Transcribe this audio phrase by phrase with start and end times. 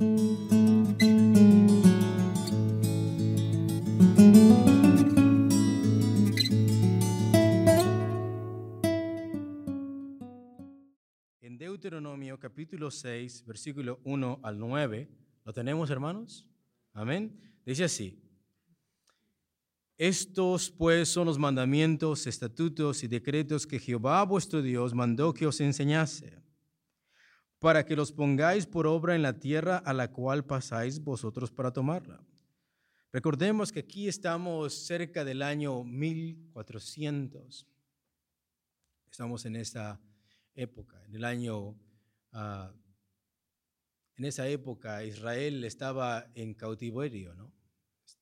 [0.00, 0.38] En
[11.58, 15.08] Deuteronomio capítulo 6, versículo 1 al 9,
[15.44, 16.48] ¿lo tenemos hermanos?
[16.92, 17.36] Amén.
[17.66, 18.22] Dice así,
[19.96, 25.60] estos pues son los mandamientos, estatutos y decretos que Jehová vuestro Dios mandó que os
[25.60, 26.38] enseñase,
[27.58, 31.72] para que los pongáis por obra en la tierra a la cual pasáis vosotros para
[31.72, 32.20] tomarla.
[33.12, 37.66] Recordemos que aquí estamos cerca del año 1400.
[39.10, 39.98] Estamos en esta
[40.54, 41.74] época, en el año,
[42.32, 42.72] ah,
[44.16, 47.52] en esa época Israel estaba en cautiverio, ¿no?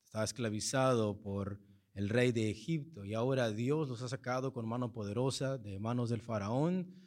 [0.04, 1.58] Estaba esclavizado por
[1.94, 6.10] el rey de Egipto y ahora Dios los ha sacado con mano poderosa de manos
[6.10, 7.05] del faraón.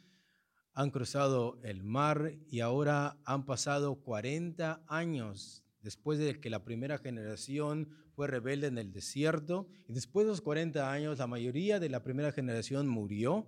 [0.72, 6.98] Han cruzado el mar y ahora han pasado 40 años después de que la primera
[6.98, 9.68] generación fue rebelde en el desierto.
[9.88, 13.46] Y después de los 40 años, la mayoría de la primera generación murió.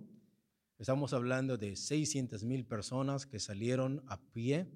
[0.79, 4.67] Estamos hablando de 600 mil personas que salieron a pie.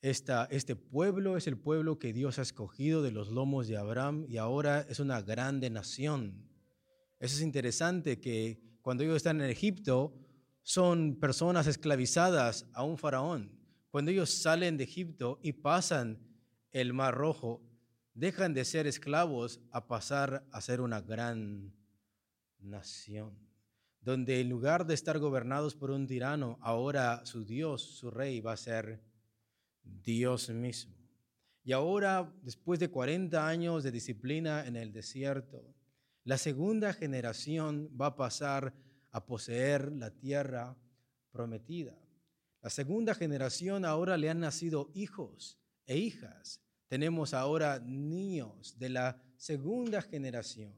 [0.00, 4.26] Esta, este pueblo es el pueblo que Dios ha escogido de los lomos de Abraham
[4.28, 6.48] y ahora es una grande nación.
[7.18, 10.14] Eso es interesante que cuando ellos están en Egipto
[10.68, 13.58] son personas esclavizadas a un faraón.
[13.88, 16.18] Cuando ellos salen de Egipto y pasan
[16.72, 17.62] el Mar Rojo,
[18.12, 21.72] dejan de ser esclavos a pasar a ser una gran
[22.58, 23.38] nación,
[24.02, 28.52] donde en lugar de estar gobernados por un tirano, ahora su Dios, su rey, va
[28.52, 29.02] a ser
[29.82, 30.94] Dios mismo.
[31.64, 35.64] Y ahora, después de 40 años de disciplina en el desierto,
[36.24, 38.74] la segunda generación va a pasar
[39.10, 40.76] a poseer la tierra
[41.30, 41.98] prometida.
[42.60, 46.60] La segunda generación ahora le han nacido hijos e hijas.
[46.88, 50.74] Tenemos ahora niños de la segunda generación.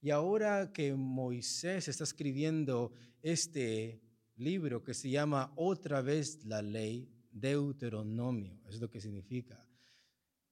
[0.00, 4.00] Y ahora que Moisés está escribiendo este
[4.36, 9.66] libro que se llama Otra vez la ley, Deuteronomio, es lo que significa.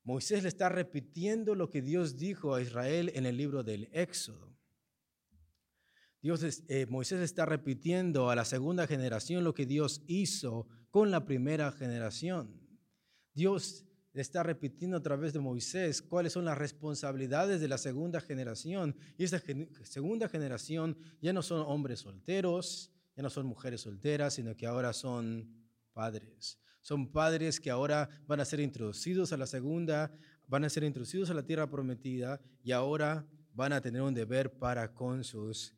[0.02, 4.53] Moisés le está repitiendo lo que Dios dijo a Israel en el libro del Éxodo.
[6.24, 11.26] Dios eh, Moisés está repitiendo a la segunda generación lo que Dios hizo con la
[11.26, 12.62] primera generación.
[13.34, 18.96] Dios está repitiendo a través de Moisés cuáles son las responsabilidades de la segunda generación.
[19.18, 19.42] Y esta
[19.82, 24.94] segunda generación ya no son hombres solteros, ya no son mujeres solteras, sino que ahora
[24.94, 25.54] son
[25.92, 26.58] padres.
[26.80, 30.10] Son padres que ahora van a ser introducidos a la segunda,
[30.46, 34.58] van a ser introducidos a la tierra prometida y ahora van a tener un deber
[34.58, 35.76] para con sus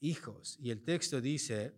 [0.00, 0.58] hijos.
[0.60, 1.74] Y el texto dice,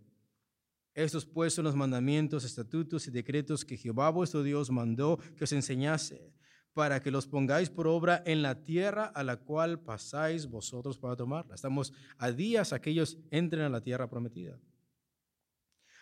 [0.95, 5.53] estos pues son los mandamientos, estatutos y decretos que Jehová vuestro Dios mandó que os
[5.53, 6.33] enseñase,
[6.73, 11.17] para que los pongáis por obra en la tierra a la cual pasáis vosotros para
[11.17, 11.55] tomarla.
[11.55, 14.59] Estamos a días a que ellos entren a la tierra prometida.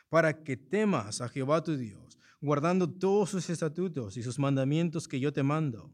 [0.09, 5.21] Para que temas a Jehová tu Dios guardando todos sus estatutos y sus mandamientos que
[5.21, 5.91] yo te mando.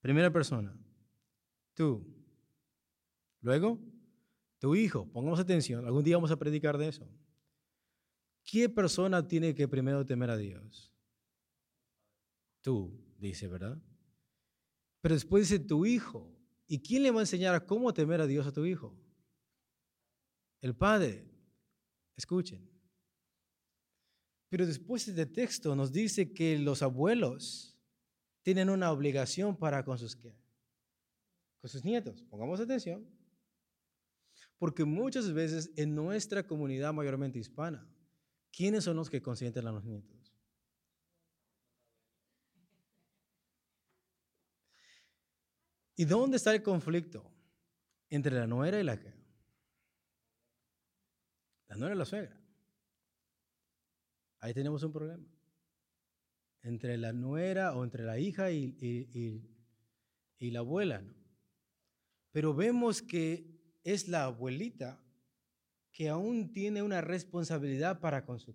[0.00, 0.76] Primera persona,
[1.74, 2.06] tú.
[3.40, 3.78] Luego,
[4.58, 5.06] tu hijo.
[5.12, 7.08] Pongamos atención, algún día vamos a predicar de eso.
[8.44, 10.92] ¿Qué persona tiene que primero temer a Dios?
[12.60, 13.80] Tú, dice, ¿verdad?
[15.00, 16.32] Pero después dice tu hijo.
[16.68, 18.96] ¿Y quién le va a enseñar a cómo temer a Dios a tu hijo?
[20.60, 21.24] El padre.
[22.16, 22.68] Escuchen.
[24.48, 27.76] Pero después este texto nos dice que los abuelos
[28.42, 30.32] tienen una obligación para con sus, con
[31.64, 32.22] sus nietos.
[32.30, 33.06] Pongamos atención.
[34.58, 37.86] Porque muchas veces en nuestra comunidad mayormente hispana,
[38.50, 40.16] ¿quiénes son los que consienten a los nietos?
[45.96, 47.24] ¿Y dónde está el conflicto
[48.10, 49.14] entre la nuera y la que?
[51.68, 52.38] La nuera y la suegra.
[54.40, 55.26] Ahí tenemos un problema.
[56.62, 58.76] Entre la nuera o entre la hija y,
[60.38, 61.14] y, la abuela, ¿no?
[62.30, 63.55] Pero vemos que
[63.86, 65.00] es la abuelita
[65.92, 68.52] que aún tiene una responsabilidad para con su,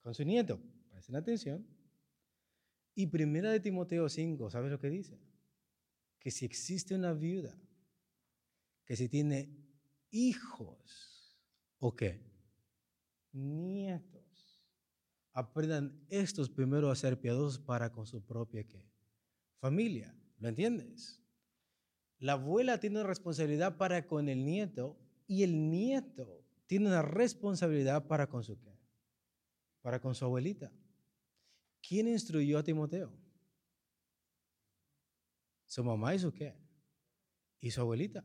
[0.00, 0.60] con su nieto.
[0.90, 1.66] Presten atención.
[2.94, 5.18] Y primera de Timoteo 5, ¿sabes lo que dice?
[6.20, 7.60] Que si existe una viuda,
[8.84, 9.50] que si tiene
[10.10, 11.36] hijos,
[11.80, 12.22] ¿o qué?
[13.32, 14.62] Nietos
[15.32, 18.88] aprendan estos primero a ser piadosos para con su propia ¿qué?
[19.58, 20.16] familia.
[20.38, 21.25] ¿Lo entiendes?
[22.18, 28.06] La abuela tiene una responsabilidad para con el nieto y el nieto tiene una responsabilidad
[28.06, 28.76] para con su ¿qué?
[29.82, 30.72] Para con su abuelita.
[31.86, 33.12] ¿quién instruyó a Timoteo?
[35.66, 36.56] ¿Su mamá y su qué?
[37.60, 38.24] ¿Y su abuelita?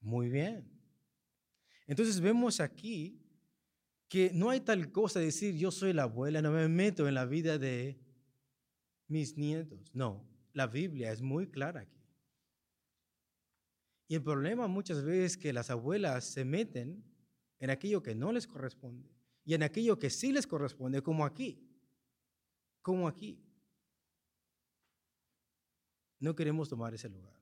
[0.00, 0.68] Muy bien.
[1.86, 3.22] Entonces vemos aquí
[4.08, 7.14] que no hay tal cosa de decir yo soy la abuela, no me meto en
[7.14, 7.98] la vida de
[9.08, 9.90] mis nietos.
[9.94, 10.24] No,
[10.56, 12.02] la Biblia es muy clara aquí.
[14.08, 17.04] Y el problema muchas veces es que las abuelas se meten
[17.58, 19.14] en aquello que no les corresponde
[19.44, 21.62] y en aquello que sí les corresponde, como aquí,
[22.80, 23.38] como aquí.
[26.20, 27.38] No queremos tomar ese lugar.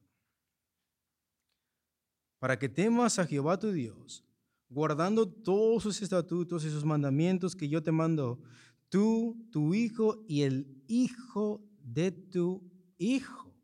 [2.40, 4.24] Para que temas a Jehová tu Dios,
[4.68, 8.42] guardando todos sus estatutos y sus mandamientos que yo te mando,
[8.88, 13.54] tú, tu hijo y el hijo de tu hijo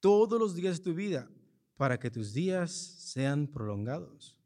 [0.00, 1.28] todos los días de tu vida,
[1.76, 4.38] para que tus días sean prolongados.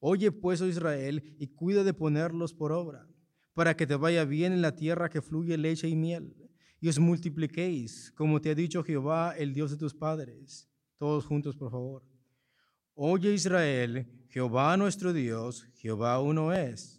[0.00, 3.08] Oye pues, oh Israel, y cuida de ponerlos por obra,
[3.54, 6.34] para que te vaya bien en la tierra que fluye leche y miel,
[6.80, 10.68] y os multipliquéis, como te ha dicho Jehová, el Dios de tus padres.
[10.98, 12.02] Todos juntos, por favor.
[12.94, 16.93] Oye Israel, Jehová nuestro Dios, Jehová uno es.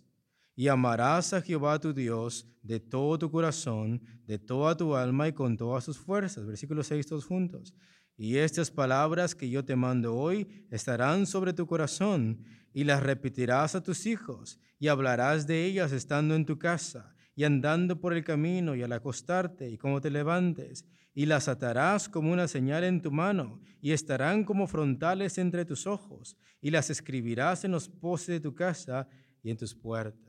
[0.56, 5.34] Y amarás a Jehová tu Dios de todo tu corazón, de toda tu alma y
[5.34, 6.46] con todas tus fuerzas.
[6.46, 7.76] Versículo 6, todos juntos.
[8.18, 12.44] Y estas palabras que yo te mando hoy estarán sobre tu corazón
[12.74, 17.44] y las repetirás a tus hijos y hablarás de ellas estando en tu casa y
[17.44, 22.32] andando por el camino y al acostarte y como te levantes y las atarás como
[22.32, 27.66] una señal en tu mano y estarán como frontales entre tus ojos y las escribirás
[27.66, 29.08] en los postes de tu casa
[29.44, 30.25] y en tus puertas.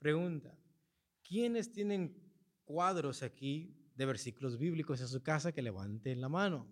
[0.00, 0.58] Pregunta,
[1.22, 2.16] ¿quiénes tienen
[2.64, 6.66] cuadros aquí de versículos bíblicos en su casa que levanten la mano?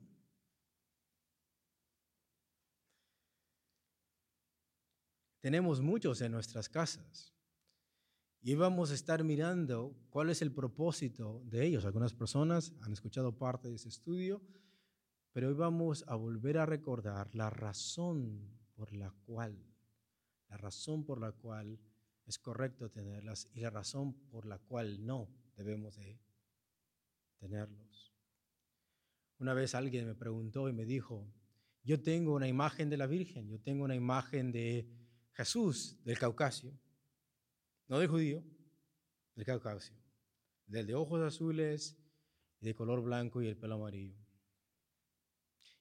[5.41, 7.35] Tenemos muchos en nuestras casas.
[8.41, 11.85] Y vamos a estar mirando cuál es el propósito de ellos.
[11.85, 14.41] Algunas personas han escuchado parte de ese estudio,
[15.33, 19.63] pero hoy vamos a volver a recordar la razón por la cual,
[20.49, 21.79] la razón por la cual
[22.29, 26.21] es correcto tenerlas y la razón por la cual no debemos de
[27.39, 28.13] tenerlos.
[29.39, 31.27] Una vez alguien me preguntó y me dijo,
[31.85, 34.87] yo tengo una imagen de la Virgen, yo tengo una imagen de
[35.33, 36.79] Jesús del Caucasio,
[37.87, 38.45] no de judío,
[39.35, 39.97] del Caucasio,
[40.67, 41.97] del de ojos azules
[42.61, 44.19] y de color blanco y el pelo amarillo.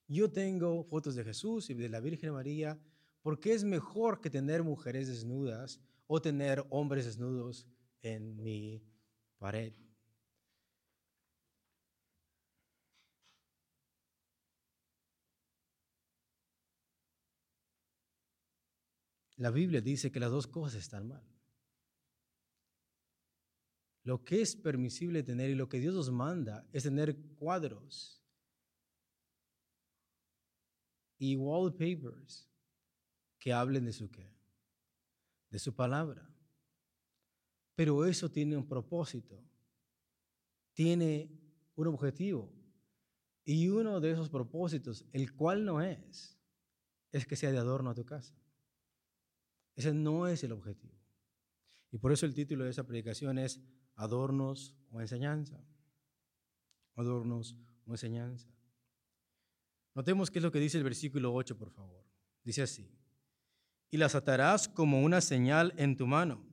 [0.08, 2.80] Yo tengo fotos de Jesús y de la Virgen María
[3.22, 7.68] porque es mejor que tener mujeres desnudas o tener hombres desnudos
[8.02, 8.82] en mi
[9.38, 9.74] pared.
[19.38, 21.24] La Biblia dice que las dos cosas están mal.
[24.04, 28.24] Lo que es permisible tener y lo que Dios nos manda es tener cuadros
[31.20, 32.50] y wallpapers
[33.38, 34.37] que hablen de su qué,
[35.50, 36.28] de su palabra.
[37.76, 39.44] Pero eso tiene un propósito,
[40.74, 41.30] tiene
[41.76, 42.52] un objetivo.
[43.46, 46.38] Y uno de esos propósitos, el cual no es,
[47.12, 48.36] es que sea de adorno a tu casa.
[49.76, 50.98] Ese no es el objetivo.
[51.92, 53.62] Y por eso el título de esa predicación es
[53.96, 55.64] Adornos o enseñanza.
[56.96, 58.50] Adornos o enseñanza.
[59.94, 62.06] Notemos qué es lo que dice el versículo 8, por favor.
[62.44, 62.97] Dice así,
[63.90, 66.46] y las atarás como una señal en tu mano,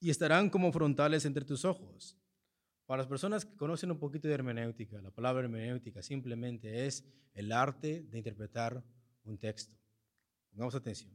[0.00, 2.16] y estarán como frontales entre tus ojos.
[2.86, 7.52] Para las personas que conocen un poquito de hermenéutica, la palabra hermenéutica simplemente es el
[7.52, 8.82] arte de interpretar
[9.24, 9.76] un texto.
[10.50, 11.12] Pongamos atención.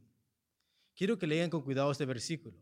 [0.94, 2.56] Quiero que lean con cuidado este versículo.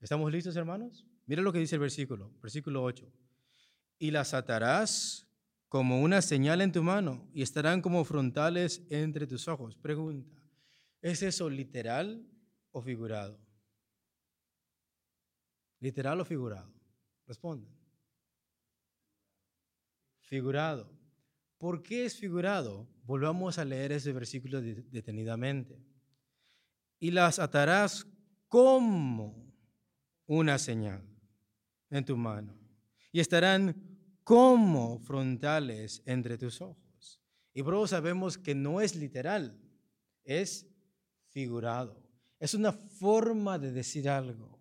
[0.00, 1.06] ¿Estamos listos, hermanos?
[1.26, 3.06] Mira lo que dice el versículo, versículo 8.
[3.98, 5.28] Y las atarás
[5.68, 9.76] como una señal en tu mano y estarán como frontales entre tus ojos.
[9.76, 10.36] Pregunta,
[11.10, 12.26] ¿es eso literal
[12.72, 13.38] o figurado?
[15.78, 16.72] ¿Literal o figurado?
[17.26, 17.70] Responde.
[20.20, 20.90] Figurado.
[21.58, 22.88] ¿Por qué es figurado?
[23.04, 25.80] Volvamos a leer ese versículo detenidamente
[26.98, 28.06] y las atarás
[28.48, 29.54] como
[30.26, 31.02] una señal
[31.90, 32.58] en tu mano
[33.12, 37.22] y estarán como frontales entre tus ojos.
[37.54, 39.56] Y bro, sabemos que no es literal,
[40.24, 40.66] es
[41.36, 42.02] figurado.
[42.40, 44.58] Es una forma de decir algo,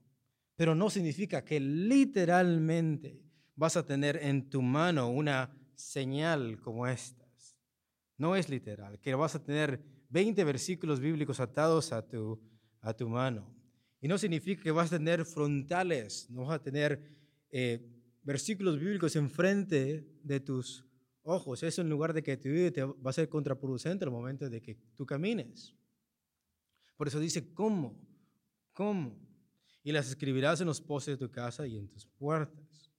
[0.58, 3.24] pero no significa que literalmente
[3.56, 7.58] vas a tener en tu mano una señal como estas.
[8.18, 12.42] No es literal, que vas a tener 20 versículos bíblicos atados a tu,
[12.82, 13.56] a tu mano.
[14.02, 17.02] Y no significa que vas a tener frontales, no vas a tener
[17.52, 17.90] eh,
[18.22, 20.86] versículos bíblicos enfrente de tus
[21.24, 21.64] ojos.
[21.64, 24.76] Eso en lugar de que te, te va a ser contraproducente al momento de que
[24.94, 25.74] tú camines.
[26.96, 28.00] Por eso dice, ¿cómo?
[28.74, 29.18] ¿Cómo?
[29.84, 32.92] Y las escribirás en los postes de tu casa y en tus puertas.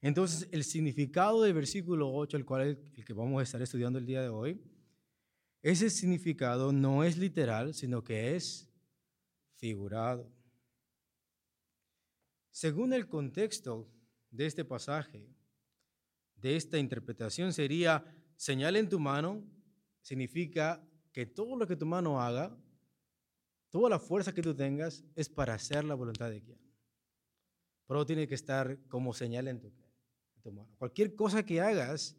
[0.00, 4.06] Entonces, el significado del versículo 8, el cual el que vamos a estar estudiando el
[4.06, 4.60] día de hoy,
[5.62, 8.68] ese significado no es literal, sino que es
[9.56, 10.32] figurado.
[12.50, 13.88] Según el contexto
[14.30, 15.28] de este pasaje,
[16.36, 18.04] de esta interpretación sería,
[18.36, 19.44] señal en tu mano,
[20.00, 20.82] significa
[21.12, 22.56] que todo lo que tu mano haga,
[23.70, 26.58] toda la fuerza que tú tengas, es para hacer la voluntad de quien.
[27.86, 29.72] Pero tiene que estar como señal en tu,
[30.52, 30.68] mano.
[30.78, 32.16] Cualquier cosa que hagas,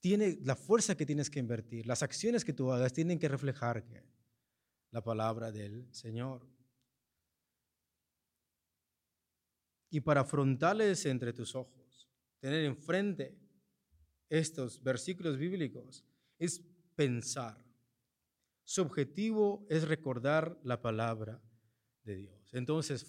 [0.00, 3.84] tiene la fuerza que tienes que invertir, las acciones que tú hagas tienen que reflejar
[4.90, 6.46] la palabra del Señor.
[9.90, 12.08] Y para frontales entre tus ojos,
[12.40, 13.38] tener enfrente
[14.28, 16.04] estos versículos bíblicos,
[16.38, 16.60] es
[16.94, 17.65] pensar.
[18.66, 21.40] Su objetivo es recordar la palabra
[22.02, 22.52] de Dios.
[22.52, 23.06] Entonces,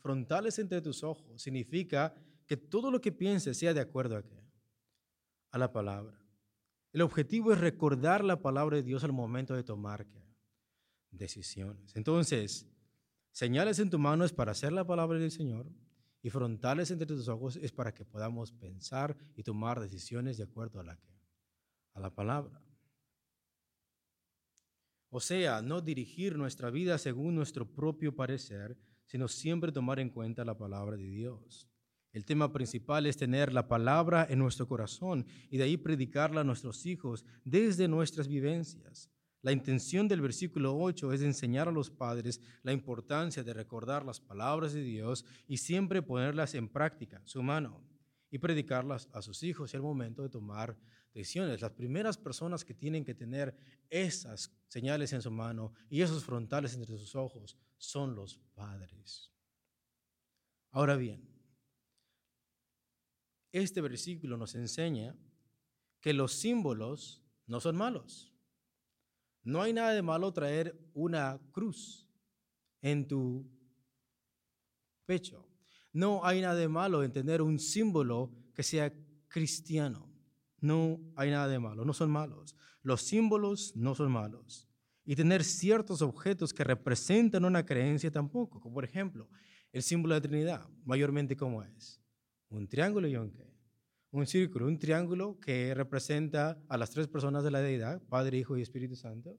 [0.00, 2.12] frontales entre tus ojos significa
[2.48, 4.44] que todo lo que pienses sea de acuerdo a qué?
[5.52, 6.20] A la palabra.
[6.92, 10.04] El objetivo es recordar la palabra de Dios al momento de tomar
[11.12, 11.94] decisiones.
[11.94, 12.66] Entonces,
[13.30, 15.70] señales en tu mano es para hacer la palabra del Señor
[16.22, 20.80] y frontales entre tus ojos es para que podamos pensar y tomar decisiones de acuerdo
[20.80, 20.98] a la,
[21.94, 22.60] a la palabra.
[25.10, 30.44] O sea, no dirigir nuestra vida según nuestro propio parecer, sino siempre tomar en cuenta
[30.44, 31.68] la palabra de Dios.
[32.12, 36.44] El tema principal es tener la palabra en nuestro corazón y de ahí predicarla a
[36.44, 39.10] nuestros hijos desde nuestras vivencias.
[39.40, 44.20] La intención del versículo 8 es enseñar a los padres la importancia de recordar las
[44.20, 47.82] palabras de Dios y siempre ponerlas en práctica, su mano,
[48.30, 50.76] y predicarlas a sus hijos y al momento de tomar
[51.14, 53.56] Las primeras personas que tienen que tener
[53.90, 59.32] esas señales en su mano y esos frontales entre sus ojos son los padres.
[60.70, 61.28] Ahora bien,
[63.52, 65.16] este versículo nos enseña
[66.00, 68.32] que los símbolos no son malos.
[69.42, 72.08] No hay nada de malo traer una cruz
[72.82, 73.50] en tu
[75.06, 75.48] pecho.
[75.92, 78.92] No hay nada de malo en tener un símbolo que sea
[79.26, 80.07] cristiano.
[80.60, 82.56] No hay nada de malo, no son malos.
[82.82, 84.68] Los símbolos no son malos.
[85.04, 89.28] Y tener ciertos objetos que representan una creencia tampoco, como por ejemplo
[89.72, 92.02] el símbolo de Trinidad, mayormente como es.
[92.48, 93.48] Un triángulo y un qué?
[94.10, 98.56] un círculo, un triángulo que representa a las tres personas de la deidad, Padre, Hijo
[98.56, 99.38] y Espíritu Santo,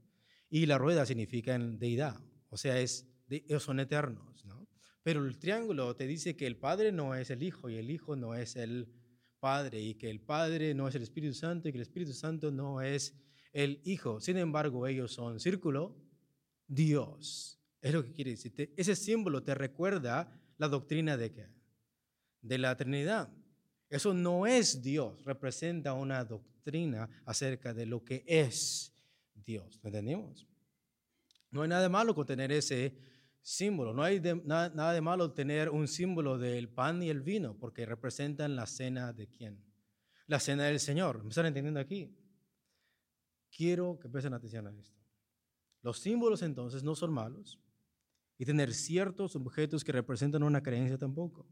[0.50, 4.68] y la rueda significa deidad, o sea, es, ellos son eternos, ¿no?
[5.02, 8.16] Pero el triángulo te dice que el Padre no es el Hijo y el Hijo
[8.16, 8.92] no es el
[9.40, 12.52] Padre y que el Padre no es el Espíritu Santo y que el Espíritu Santo
[12.52, 13.16] no es
[13.54, 14.20] el Hijo.
[14.20, 15.96] Sin embargo, ellos son círculo,
[16.68, 17.60] Dios.
[17.82, 18.74] Es lo que quiere decir.
[18.76, 21.48] Ese símbolo te recuerda la doctrina de qué?
[22.42, 23.32] De la Trinidad.
[23.90, 28.94] Eso no es Dios, representa una doctrina acerca de lo que es
[29.34, 29.80] Dios.
[29.82, 30.48] ¿Lo entendimos?
[31.50, 32.96] No hay nada malo con tener ese
[33.42, 37.86] símbolo, no hay nada, de malo tener un símbolo del pan y el vino, porque
[37.86, 39.64] representan la cena de quién?
[40.28, 41.24] La cena del Señor.
[41.24, 42.16] ¿Me están entendiendo aquí?
[43.56, 45.00] Quiero que presten atención a esto.
[45.82, 47.60] Los símbolos entonces no son malos
[48.38, 51.48] y tener ciertos objetos que representan una creencia tampoco.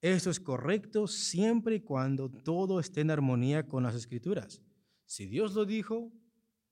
[0.00, 4.62] Eso es correcto siempre y cuando todo esté en armonía con las escrituras.
[5.04, 6.12] Si Dios lo dijo,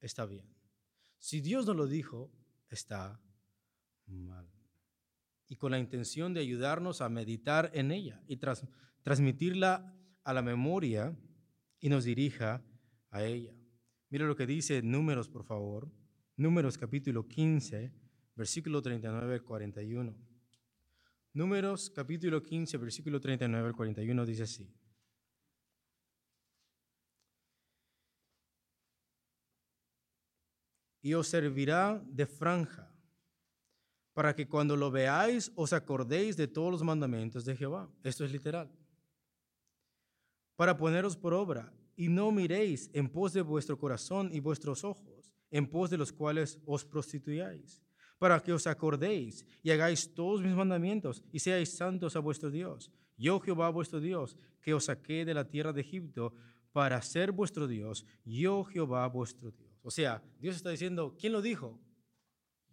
[0.00, 0.46] está bien.
[1.18, 2.30] Si Dios no lo dijo,
[2.68, 3.20] está
[4.06, 4.50] mal.
[5.48, 8.38] Y con la intención de ayudarnos a meditar en ella y
[9.02, 9.94] transmitirla
[10.24, 11.16] a la memoria
[11.78, 12.64] y nos dirija
[13.10, 13.54] a ella.
[14.10, 15.92] Mira lo que dice Números, por favor.
[16.36, 17.92] Números capítulo 15,
[18.34, 20.16] versículo 39 al 41.
[21.32, 24.74] Números capítulo 15, versículo 39 al 41 dice así.
[31.02, 32.90] Y os servirá de franja,
[34.16, 37.86] para que cuando lo veáis os acordéis de todos los mandamientos de Jehová.
[38.02, 38.72] Esto es literal.
[40.56, 45.34] Para poneros por obra, y no miréis en pos de vuestro corazón y vuestros ojos,
[45.50, 47.82] en pos de los cuales os prostituyáis
[48.18, 52.90] para que os acordéis y hagáis todos mis mandamientos y seáis santos a vuestro Dios.
[53.18, 56.32] Yo Jehová vuestro Dios, que os saqué de la tierra de Egipto
[56.72, 58.06] para ser vuestro Dios.
[58.24, 59.78] Yo Jehová vuestro Dios.
[59.82, 61.78] O sea, Dios está diciendo, ¿quién lo dijo?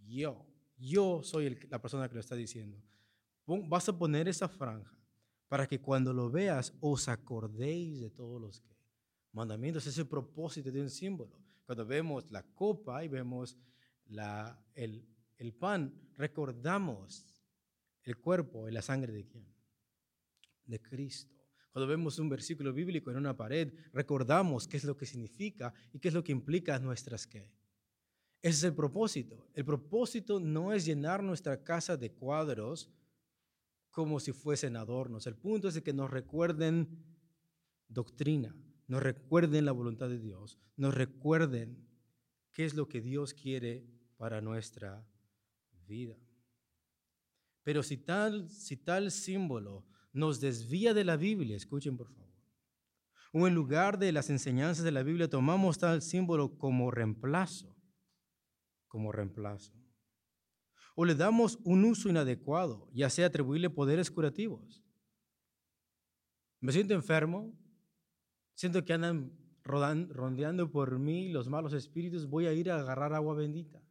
[0.07, 0.52] Yo.
[0.77, 2.81] Yo soy la persona que lo está diciendo.
[3.45, 4.97] Vas a poner esa franja
[5.47, 8.73] para que cuando lo veas os acordéis de todos los que
[9.33, 9.85] mandamientos.
[9.87, 11.37] Es el propósito de un símbolo.
[11.65, 13.57] Cuando vemos la copa y vemos
[14.07, 17.25] el pan, recordamos
[18.03, 19.45] el cuerpo y la sangre de quién?
[20.65, 21.33] De Cristo.
[21.71, 25.99] Cuando vemos un versículo bíblico en una pared, recordamos qué es lo que significa y
[25.99, 27.49] qué es lo que implica nuestras qué.
[28.43, 29.47] Ese es el propósito.
[29.53, 32.91] El propósito no es llenar nuestra casa de cuadros
[33.89, 35.25] como si fuesen adornos.
[35.27, 37.05] El punto es que nos recuerden
[37.87, 38.53] doctrina,
[38.87, 41.87] nos recuerden la voluntad de Dios, nos recuerden
[42.51, 45.07] qué es lo que Dios quiere para nuestra
[45.87, 46.17] vida.
[47.63, 52.33] Pero si tal, si tal símbolo nos desvía de la Biblia, escuchen por favor,
[53.31, 57.72] o en lugar de las enseñanzas de la Biblia tomamos tal símbolo como reemplazo,
[58.93, 59.73] como reemplazo,
[60.93, 64.83] o le damos un uso inadecuado, ya sea atribuirle poderes curativos.
[66.59, 67.51] Me siento enfermo,
[68.53, 73.33] siento que andan rondeando por mí los malos espíritus, voy a ir a agarrar agua
[73.33, 73.81] bendita.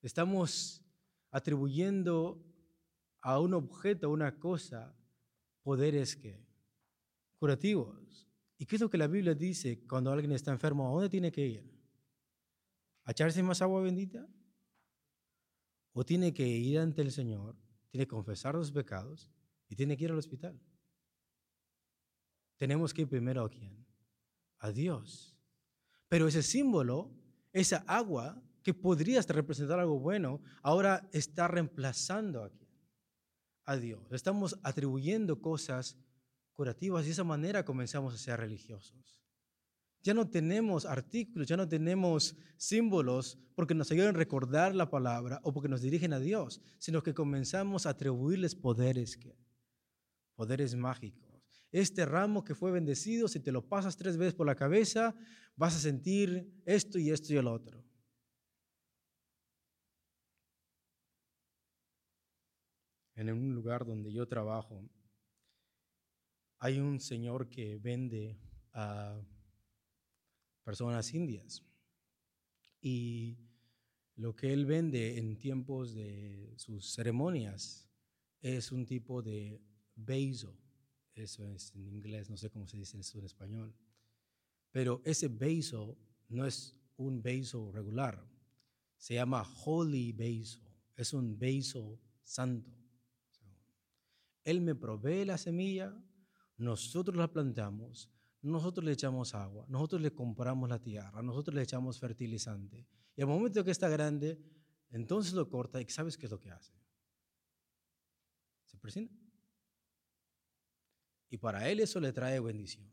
[0.00, 0.82] Estamos
[1.30, 2.42] atribuyendo
[3.20, 4.96] a un objeto, a una cosa,
[5.62, 6.42] poderes que
[7.36, 8.26] curativos.
[8.56, 10.88] ¿Y qué es lo que la Biblia dice cuando alguien está enfermo?
[10.88, 11.77] ¿A dónde tiene que ir?
[13.08, 14.28] ¿A echarse más agua bendita?
[15.94, 17.56] ¿O tiene que ir ante el Señor,
[17.88, 19.32] tiene que confesar los pecados
[19.66, 20.60] y tiene que ir al hospital?
[22.58, 23.86] Tenemos que ir primero a quién?
[24.58, 25.34] A Dios.
[26.08, 27.10] Pero ese símbolo,
[27.54, 32.50] esa agua, que podría representar algo bueno, ahora está reemplazando a,
[33.64, 34.02] a Dios.
[34.12, 35.96] Estamos atribuyendo cosas
[36.52, 39.18] curativas y de esa manera comenzamos a ser religiosos.
[40.02, 45.40] Ya no tenemos artículos, ya no tenemos símbolos porque nos ayudan a recordar la palabra
[45.42, 49.18] o porque nos dirigen a Dios, sino que comenzamos a atribuirles poderes,
[50.36, 51.42] poderes mágicos.
[51.70, 55.14] Este ramo que fue bendecido, si te lo pasas tres veces por la cabeza,
[55.56, 57.88] vas a sentir esto y esto y el otro.
[63.18, 64.88] en un lugar donde yo trabajo,
[66.60, 68.38] hay un señor que vende
[68.72, 69.20] a
[70.68, 71.64] personas indias.
[72.82, 73.38] Y
[74.16, 77.88] lo que él vende en tiempos de sus ceremonias
[78.42, 79.62] es un tipo de
[79.94, 80.54] beso.
[81.14, 83.74] Eso es en inglés, no sé cómo se dice eso en español.
[84.70, 85.96] Pero ese beso
[86.28, 88.22] no es un beso regular.
[88.98, 90.60] Se llama holy beso.
[90.96, 92.70] Es un beso santo.
[94.44, 95.98] Él me provee la semilla,
[96.58, 98.10] nosotros la plantamos,
[98.42, 102.86] nosotros le echamos agua, nosotros le compramos la tierra, nosotros le echamos fertilizante.
[103.16, 104.38] Y al momento que está grande,
[104.90, 106.72] entonces lo corta y ¿sabes qué es lo que hace?
[108.64, 109.10] Se presina.
[111.30, 112.90] Y para él eso le trae bendición.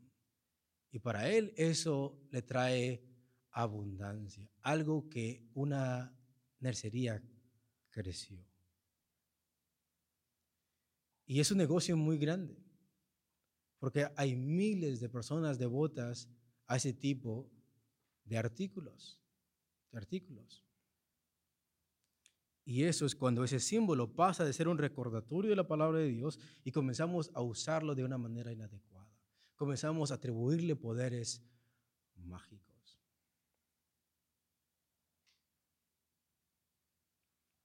[0.91, 3.03] Y para él eso le trae
[3.51, 6.13] abundancia, algo que una
[6.59, 7.21] nercería
[7.89, 8.45] creció.
[11.25, 12.64] Y es un negocio muy grande,
[13.85, 16.27] porque hay miles de personas devotas
[16.65, 17.47] a ese tipo
[18.23, 19.21] de artículos,
[19.91, 20.65] de artículos.
[22.63, 26.07] Y eso es cuando ese símbolo pasa de ser un recordatorio de la palabra de
[26.07, 29.15] Dios y comenzamos a usarlo de una manera inadecuada.
[29.55, 31.43] Comenzamos a atribuirle poderes
[32.15, 32.99] mágicos.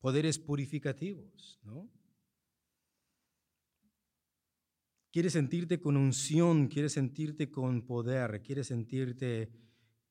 [0.00, 1.88] Poderes purificativos, ¿no?
[5.10, 9.52] Quieres sentirte con unción, quieres sentirte con poder, quieres sentirte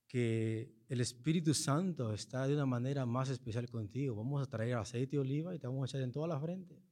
[0.07, 4.15] que el Espíritu Santo está de una manera más especial contigo.
[4.15, 6.83] Vamos a traer aceite de oliva y te vamos a echar en toda la frente.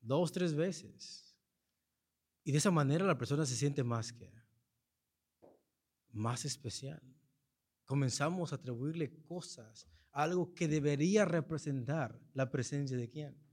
[0.00, 1.36] Dos, tres veces.
[2.42, 4.32] Y de esa manera la persona se siente más que,
[6.10, 7.02] más especial.
[7.84, 13.47] Comenzamos a atribuirle cosas, algo que debería representar la presencia de quién?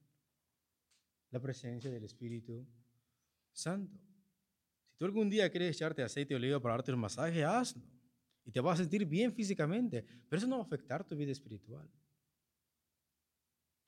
[1.31, 2.67] La presencia del Espíritu
[3.51, 3.99] Santo.
[4.89, 7.83] Si tú algún día quieres echarte aceite de oliva para darte un masaje, hazlo.
[8.45, 11.31] Y te vas a sentir bien físicamente, pero eso no va a afectar tu vida
[11.31, 11.89] espiritual.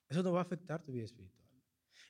[0.09, 1.37] Eso no va a afectar tu vida espiritual.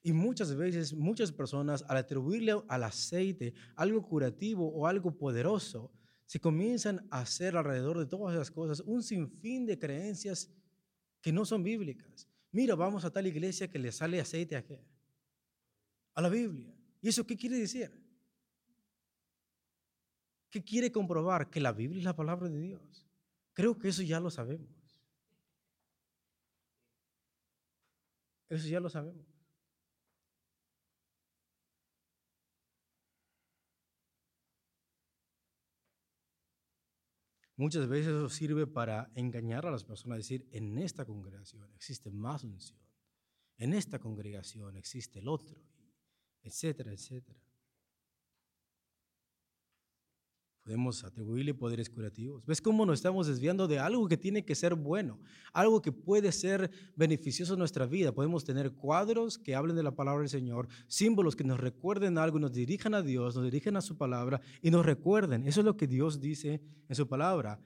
[0.04, 5.92] Y muchas veces, muchas personas, al atribuirle al aceite algo curativo o algo poderoso,
[6.26, 10.50] se comienzan a hacer alrededor de todas esas cosas un sinfín de creencias
[11.22, 12.28] que no son bíblicas.
[12.52, 14.86] Mira, vamos a tal iglesia que le sale aceite a qué?
[16.18, 16.74] a la Biblia.
[17.00, 17.92] ¿Y eso qué quiere decir?
[20.50, 21.48] ¿Qué quiere comprobar?
[21.52, 23.08] Que la Biblia es la palabra de Dios.
[23.54, 25.00] Creo que eso ya lo sabemos.
[28.50, 29.28] Eso ya lo sabemos.
[37.58, 42.44] Muchas veces eso sirve para engañar a las personas, decir, en esta congregación existe más
[42.44, 42.80] unción,
[43.58, 45.60] en esta congregación existe el otro,
[46.48, 47.40] etcétera, etcétera.
[50.68, 52.46] Podemos atribuirle poderes curativos.
[52.46, 55.18] ¿Ves cómo nos estamos desviando de algo que tiene que ser bueno?
[55.54, 58.12] Algo que puede ser beneficioso en nuestra vida.
[58.12, 62.38] Podemos tener cuadros que hablen de la palabra del Señor, símbolos que nos recuerden algo,
[62.38, 65.48] nos dirijan a Dios, nos dirigen a su palabra y nos recuerden.
[65.48, 67.62] Eso es lo que Dios dice en su palabra.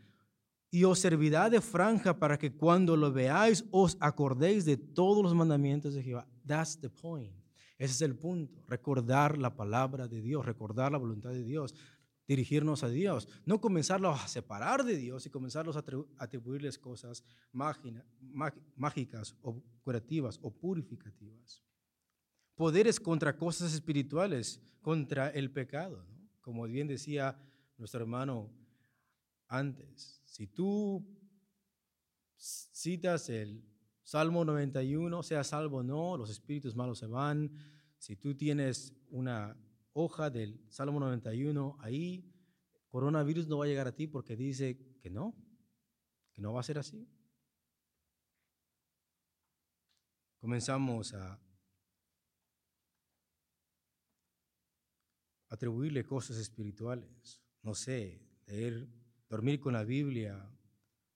[0.69, 5.33] Y os servirá de franja para que cuando lo veáis os acordéis de todos los
[5.33, 6.27] mandamientos de Jehová.
[6.45, 7.40] That's the point.
[7.81, 8.63] Ese es el punto.
[8.67, 11.73] Recordar la palabra de Dios, recordar la voluntad de Dios
[12.27, 15.83] dirigirnos a Dios, no comenzarlos a separar de Dios y comenzarlos a
[16.19, 17.23] atribuirles cosas
[18.75, 21.63] mágicas o curativas o purificativas.
[22.53, 26.05] Poderes contra cosas espirituales, contra el pecado.
[26.39, 27.35] Como bien decía
[27.77, 28.53] nuestro hermano
[29.47, 31.03] antes, si tú
[32.37, 33.65] citas el
[34.03, 37.49] Salmo 91, sea salvo o no, los espíritus malos se van.
[38.01, 39.55] Si tú tienes una
[39.93, 42.27] hoja del Salmo 91 ahí,
[42.87, 45.35] coronavirus no va a llegar a ti porque dice que no,
[46.33, 47.07] que no va a ser así.
[50.39, 51.39] Comenzamos a
[55.49, 58.89] atribuirle cosas espirituales, no sé, leer,
[59.29, 60.51] dormir con la Biblia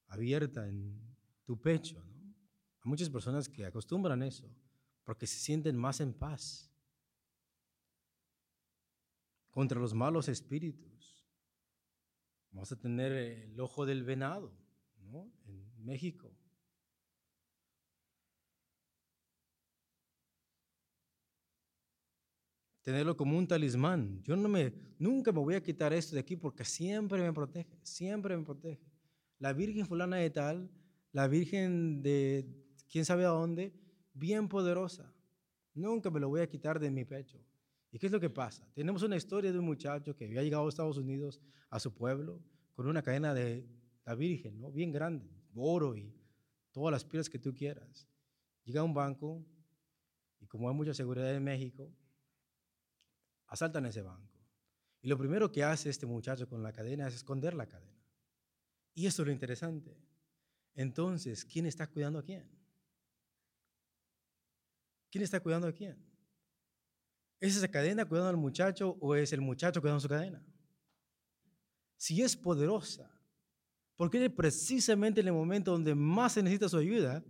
[0.06, 2.00] abierta en tu pecho.
[2.00, 4.48] Hay muchas personas que acostumbran eso
[5.04, 6.72] porque se sienten más en paz
[9.56, 11.26] contra los malos espíritus.
[12.52, 14.52] Vamos a tener el ojo del venado
[14.98, 15.32] ¿no?
[15.46, 16.30] en México.
[22.82, 24.22] Tenerlo como un talismán.
[24.24, 27.80] Yo no me, nunca me voy a quitar esto de aquí porque siempre me protege,
[27.82, 28.84] siempre me protege.
[29.40, 30.70] La Virgen fulana de tal,
[31.14, 32.46] la Virgen de
[32.90, 33.72] quién sabe a dónde,
[34.14, 35.14] bien poderosa.
[35.74, 37.40] Nunca me lo voy a quitar de mi pecho.
[37.96, 38.70] ¿Y qué es lo que pasa?
[38.74, 42.44] Tenemos una historia de un muchacho que había llegado a Estados Unidos, a su pueblo,
[42.74, 43.66] con una cadena de
[44.04, 44.70] la Virgen, ¿no?
[44.70, 46.14] Bien grande, oro y
[46.74, 48.06] todas las piedras que tú quieras.
[48.66, 49.46] Llega a un banco
[50.42, 51.90] y como hay mucha seguridad en México,
[53.48, 54.42] asaltan ese banco.
[55.02, 58.04] Y lo primero que hace este muchacho con la cadena es esconder la cadena.
[58.94, 59.98] Y eso es lo interesante.
[60.74, 62.46] Entonces, ¿quién está cuidando a quién?
[65.10, 66.14] ¿Quién está cuidando a quién?
[67.40, 70.44] ¿Es esa cadena cuidando al muchacho o es el muchacho cuidando su cadena?
[71.98, 73.12] Si es poderosa,
[73.96, 77.24] porque precisamente en el momento donde más se necesita su ayuda,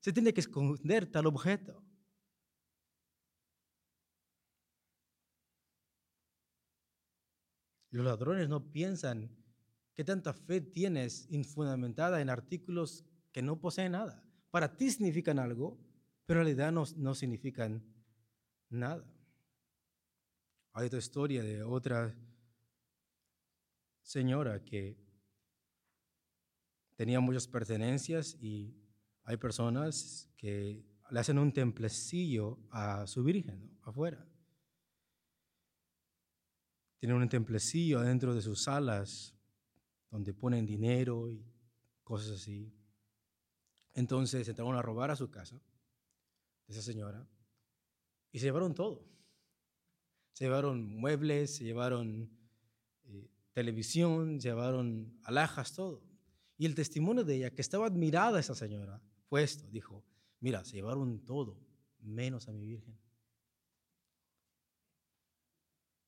[0.00, 1.82] se tiene que esconder tal objeto.
[7.90, 9.30] Los ladrones no piensan
[9.94, 14.24] que tanta fe tienes infundamentada en artículos que no poseen nada.
[14.50, 15.78] Para ti significan algo,
[16.24, 17.84] pero en realidad no, no significan
[18.70, 19.04] nada.
[20.74, 22.16] Hay otra historia de otra
[24.00, 24.96] señora que
[26.96, 28.74] tenía muchas pertenencias y
[29.24, 34.26] hay personas que le hacen un templecillo a su virgen afuera.
[36.98, 39.36] Tienen un templecillo adentro de sus salas
[40.10, 41.44] donde ponen dinero y
[42.02, 42.74] cosas así.
[43.92, 45.60] Entonces entraron a robar a su casa
[46.66, 47.28] de esa señora
[48.30, 49.12] y se llevaron todo
[50.32, 52.30] se llevaron muebles, se llevaron
[53.04, 56.02] eh, televisión, se llevaron alhajas, todo.
[56.56, 60.04] Y el testimonio de ella, que estaba admirada esa señora, fue esto, dijo,
[60.40, 61.58] mira, se llevaron todo,
[62.00, 62.98] menos a mi Virgen.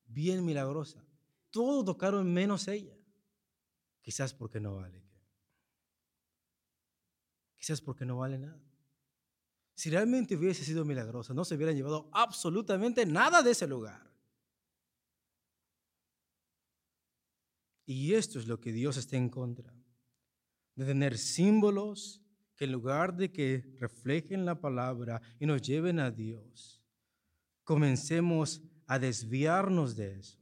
[0.07, 1.03] Bien milagrosa.
[1.49, 2.95] Todo tocaron menos ella.
[4.01, 5.03] Quizás porque no vale.
[7.57, 8.61] Quizás porque no vale nada.
[9.73, 14.14] Si realmente hubiese sido milagrosa, no se hubieran llevado absolutamente nada de ese lugar.
[17.85, 19.73] Y esto es lo que Dios está en contra.
[20.75, 22.21] De tener símbolos
[22.55, 26.81] que en lugar de que reflejen la palabra y nos lleven a Dios,
[27.63, 30.39] comencemos a desviarnos de eso.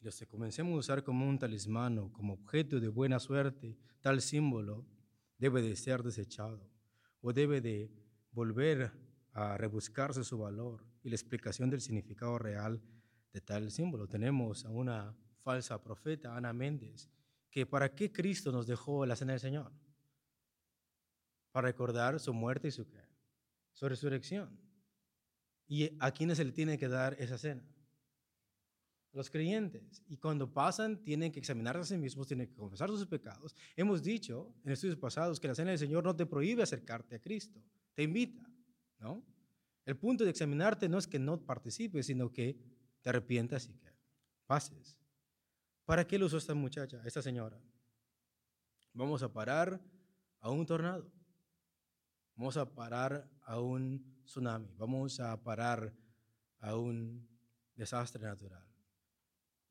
[0.00, 4.20] Los que comencemos a usar como un talismán o como objeto de buena suerte, tal
[4.20, 4.86] símbolo
[5.38, 6.70] debe de ser desechado
[7.20, 7.90] o debe de
[8.30, 8.92] volver
[9.32, 12.80] a rebuscarse su valor y la explicación del significado real
[13.36, 14.08] de tal símbolo.
[14.08, 17.10] Tenemos a una falsa profeta, Ana Méndez,
[17.50, 19.70] que para qué Cristo nos dejó la cena del Señor.
[21.52, 22.86] para recordar su muerte y su,
[23.72, 24.58] su resurrección.
[25.66, 27.62] ¿Y a quiénes se le tiene que dar esa cena?
[29.12, 30.02] Los creyentes.
[30.06, 33.54] Y cuando pasan, tienen que examinarse a sí mismos, tienen que confesar sus pecados.
[33.74, 37.18] Hemos dicho en estudios pasados que la cena del Señor no te prohíbe acercarte a
[37.18, 37.62] Cristo,
[37.94, 38.48] te invita,
[38.98, 39.22] ¿no?
[39.84, 42.75] El punto de examinarte no es que no participes, sino que
[43.06, 43.88] te arrepientas y que
[44.46, 44.98] pases.
[45.84, 47.56] ¿Para qué lo usó esta muchacha, esta señora?
[48.92, 49.80] Vamos a parar
[50.40, 51.08] a un tornado.
[52.34, 54.74] Vamos a parar a un tsunami.
[54.76, 55.94] Vamos a parar
[56.58, 57.28] a un
[57.76, 58.66] desastre natural.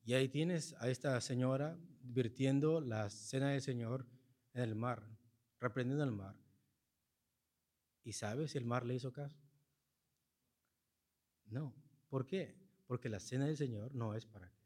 [0.05, 4.07] Y ahí tienes a esta señora virtiendo la cena del Señor
[4.53, 5.03] en el mar,
[5.59, 6.37] reprendiendo el mar.
[8.01, 9.37] ¿Y sabes si el mar le hizo caso?
[11.47, 11.75] No.
[12.07, 12.64] ¿Por qué?
[12.87, 14.65] Porque la cena del Señor no es para qué.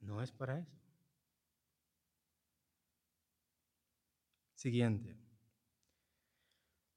[0.00, 0.78] No es para eso.
[4.54, 5.16] Siguiente.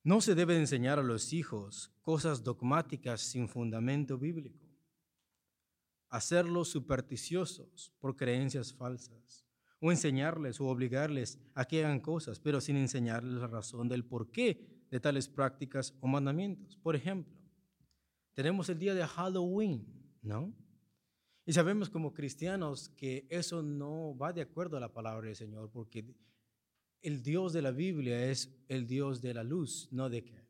[0.03, 4.65] No se debe enseñar a los hijos cosas dogmáticas sin fundamento bíblico.
[6.10, 9.43] Hacerlos supersticiosos por creencias falsas.
[9.80, 14.86] O enseñarles o obligarles a que hagan cosas, pero sin enseñarles la razón del porqué
[14.89, 16.77] de tales prácticas o mandamientos.
[16.77, 17.38] Por ejemplo,
[18.38, 19.84] tenemos el día de Halloween,
[20.21, 20.54] ¿no?
[21.43, 25.71] Y sabemos como cristianos que eso no va de acuerdo a la palabra del Señor,
[25.71, 26.06] porque
[27.02, 30.47] el Dios de la Biblia es el Dios de la luz, no de qué,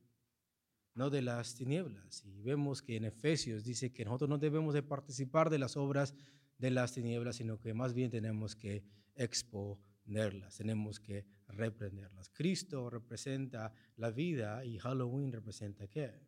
[0.95, 2.25] no de las tinieblas.
[2.25, 6.13] Y vemos que en Efesios dice que nosotros no debemos de participar de las obras
[6.57, 8.83] de las tinieblas, sino que más bien tenemos que
[9.15, 12.31] exponerlas, tenemos que reprenderlas.
[12.31, 16.27] Cristo representa la vida y Halloween representa qué?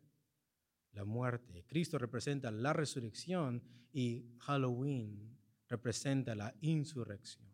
[0.92, 1.64] La muerte.
[1.66, 7.48] Cristo representa la resurrección y Halloween representa la insurrección.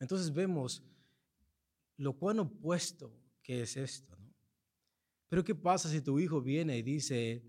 [0.00, 0.82] Entonces vemos
[1.96, 3.12] lo cual opuesto
[3.42, 4.18] que es esto.
[5.28, 7.42] Pero ¿qué pasa si tu hijo viene y dice,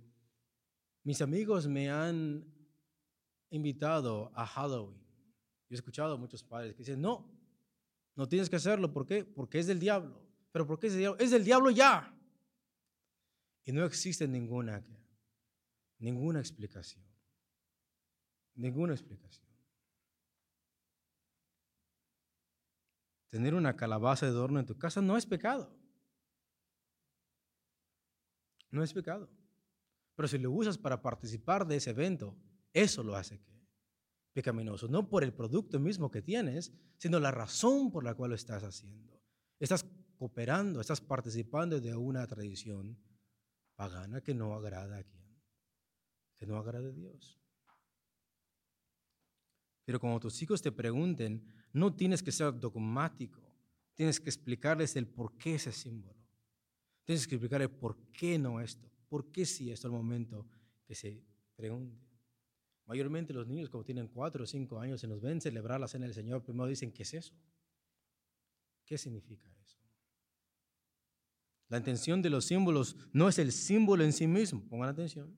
[1.03, 2.45] mis amigos me han
[3.49, 5.01] invitado a Halloween?
[5.69, 7.29] Yo he escuchado a muchos padres que dicen, no,
[8.15, 8.93] no tienes que hacerlo.
[8.93, 9.25] ¿Por qué?
[9.25, 10.21] Porque es del diablo.
[10.51, 11.19] ¿Pero por qué es del diablo?
[11.19, 12.12] Es del diablo ya.
[13.65, 14.83] Y no existe ninguna,
[15.99, 17.03] ninguna explicación.
[18.55, 19.47] Ninguna explicación.
[23.29, 25.75] Tener una calabaza de adorno en tu casa no es pecado.
[28.69, 29.29] No es pecado.
[30.15, 32.37] Pero si lo usas para participar de ese evento,
[32.73, 33.53] eso lo hace que
[34.33, 34.87] pecaminoso.
[34.87, 38.63] No por el producto mismo que tienes, sino la razón por la cual lo estás
[38.63, 39.21] haciendo.
[39.59, 39.85] Estás
[40.17, 42.97] cooperando, estás participando de una tradición
[43.75, 45.25] pagana que no agrada a quién,
[46.37, 47.39] que no agrada a Dios.
[49.85, 53.41] Pero cuando tus hijos te pregunten, no tienes que ser dogmático,
[53.93, 56.23] tienes que explicarles el por qué ese símbolo.
[57.03, 60.47] Tienes que explicarles por qué no esto, por qué sí esto al momento
[60.85, 61.21] que se
[61.55, 62.01] pregunte.
[62.85, 66.05] Mayormente los niños, como tienen cuatro o cinco años, se nos ven celebrar la cena
[66.05, 67.33] del Señor, primero dicen, ¿qué es eso?
[68.85, 69.82] ¿Qué significa eso?
[71.73, 75.35] La intención de los símbolos no es el símbolo en sí mismo, pongan atención.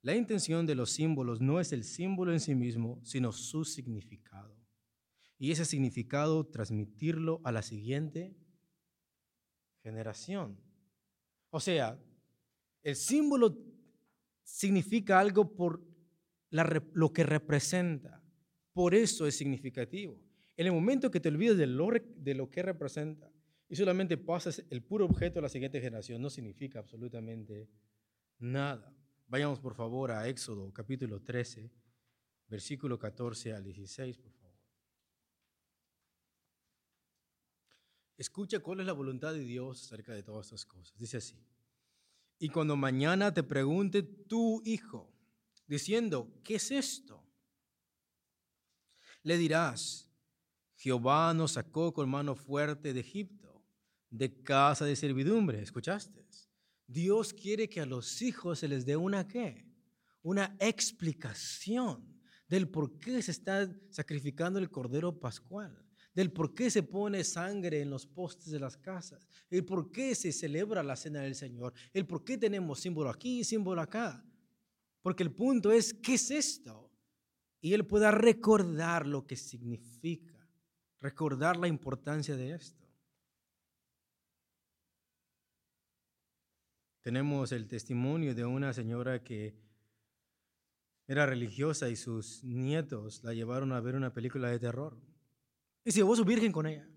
[0.00, 4.56] La intención de los símbolos no es el símbolo en sí mismo, sino su significado.
[5.36, 8.32] Y ese significado transmitirlo a la siguiente
[9.82, 10.56] generación.
[11.50, 11.98] O sea,
[12.84, 13.58] el símbolo
[14.44, 15.82] significa algo por
[16.92, 18.22] lo que representa.
[18.72, 20.16] Por eso es significativo.
[20.56, 23.33] En el momento que te olvides de lo, de lo que representa
[23.68, 27.70] y solamente pasas el puro objeto a la siguiente generación, no significa absolutamente
[28.38, 28.94] nada.
[29.26, 31.70] Vayamos por favor a Éxodo capítulo 13,
[32.48, 34.44] versículo 14 al 16, por favor.
[38.16, 40.96] Escucha cuál es la voluntad de Dios acerca de todas estas cosas.
[40.96, 41.44] Dice así.
[42.38, 45.12] Y cuando mañana te pregunte tu hijo,
[45.66, 47.24] diciendo, ¿qué es esto?
[49.22, 50.10] Le dirás,
[50.76, 53.43] Jehová nos sacó con mano fuerte de Egipto,
[54.14, 55.60] de casa de servidumbre.
[55.60, 56.24] ¿Escuchaste?
[56.86, 59.66] Dios quiere que a los hijos se les dé una qué?
[60.22, 65.76] Una explicación del por qué se está sacrificando el cordero pascual,
[66.14, 70.14] del por qué se pone sangre en los postes de las casas, el por qué
[70.14, 74.24] se celebra la cena del Señor, el por qué tenemos símbolo aquí y símbolo acá.
[75.02, 76.92] Porque el punto es, ¿qué es esto?
[77.60, 80.48] Y él pueda recordar lo que significa,
[81.00, 82.83] recordar la importancia de esto.
[87.04, 89.54] Tenemos el testimonio de una señora que
[91.06, 94.98] era religiosa y sus nietos la llevaron a ver una película de terror.
[95.84, 96.88] Y se llevó su virgen con ella.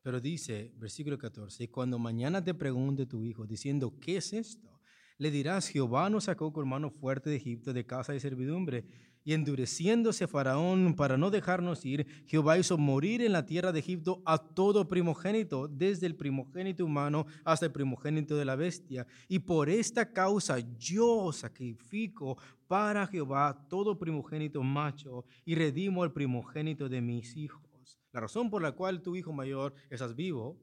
[0.00, 4.80] Pero dice, versículo 14, y cuando mañana te pregunte tu hijo diciendo, ¿qué es esto?
[5.18, 8.84] Le dirás, Jehová nos sacó con mano fuerte de Egipto, de casa de servidumbre
[9.26, 14.22] y endureciéndose Faraón para no dejarnos ir, Jehová hizo morir en la tierra de Egipto
[14.24, 19.04] a todo primogénito, desde el primogénito humano hasta el primogénito de la bestia.
[19.26, 26.88] Y por esta causa yo sacrifico para Jehová todo primogénito macho y redimo al primogénito
[26.88, 27.98] de mis hijos.
[28.12, 30.56] La razón por la cual tu hijo mayor estás vivo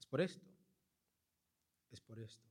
[0.00, 0.44] es por esto.
[1.92, 2.47] Es por esto.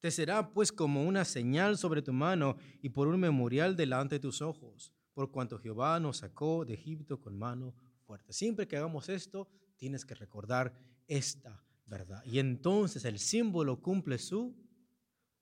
[0.00, 4.20] Te será pues como una señal sobre tu mano y por un memorial delante de
[4.20, 7.74] tus ojos, por cuanto Jehová nos sacó de Egipto con mano
[8.06, 8.32] fuerte.
[8.32, 10.74] Siempre que hagamos esto, tienes que recordar
[11.06, 12.22] esta verdad.
[12.24, 14.54] Y entonces el símbolo cumple su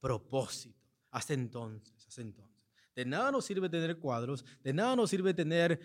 [0.01, 0.81] propósito.
[1.11, 2.55] Hasta entonces, hasta entonces.
[2.95, 5.81] De nada nos sirve tener cuadros, de nada nos sirve tener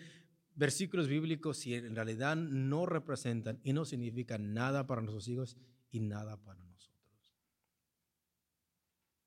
[0.54, 5.56] versículos bíblicos si en realidad no representan y no significan nada para nuestros hijos
[5.90, 6.69] y nada para nosotros.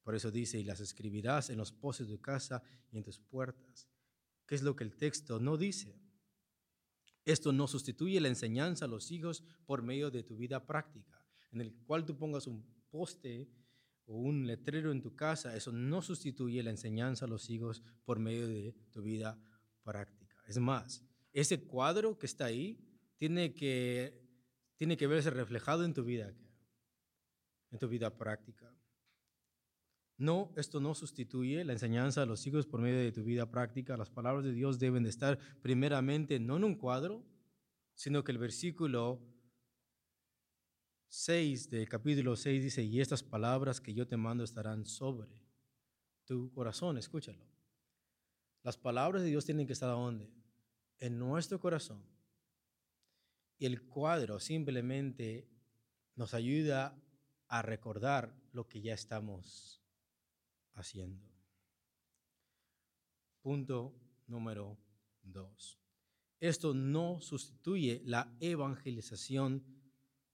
[0.04, 2.62] Por eso dice, y las escribirás en los postes de tu casa
[2.92, 3.88] y en tus puertas.
[4.46, 5.98] ¿Qué es lo que el texto no dice?
[7.26, 11.62] Esto no sustituye la enseñanza a los hijos por medio de tu vida práctica, en
[11.62, 13.50] el cual tú pongas un poste
[14.06, 15.56] o un letrero en tu casa.
[15.56, 19.40] Eso no sustituye la enseñanza a los hijos por medio de tu vida
[19.84, 20.36] práctica.
[20.48, 22.78] Es más, ese cuadro que está ahí
[23.16, 24.22] tiene que,
[24.76, 26.34] tiene que verse reflejado en tu vida,
[27.72, 28.76] en tu vida práctica.
[30.18, 33.98] No, esto no sustituye la enseñanza a los hijos por medio de tu vida práctica.
[33.98, 37.26] Las palabras de Dios deben de estar primeramente no en un cuadro,
[37.96, 39.20] sino que el versículo
[41.10, 45.30] 6 del capítulo 6 dice, y estas palabras que yo te mando estarán sobre
[46.26, 47.46] tu corazón, escúchalo.
[48.64, 50.32] Las palabras de Dios tienen que estar a dónde?
[51.00, 52.04] En nuestro corazón.
[53.58, 55.50] Y el cuadro simplemente
[56.16, 57.00] nos ayuda
[57.48, 59.83] a recordar lo que ya estamos
[60.76, 61.26] haciendo.
[63.42, 63.94] Punto
[64.28, 64.78] número
[65.22, 65.80] dos.
[66.40, 69.64] Esto no sustituye la evangelización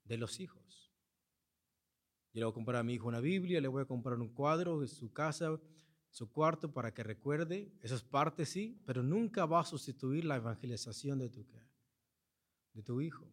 [0.04, 0.92] de los hijos.
[2.34, 4.30] Yo le voy a comprar a mi hijo una Biblia, le voy a comprar un
[4.30, 5.60] cuadro de su casa,
[6.12, 7.72] su cuarto, para que recuerde.
[7.82, 11.46] Eso es parte, sí, pero nunca va a sustituir la evangelización de tu,
[12.74, 13.32] de tu hijo.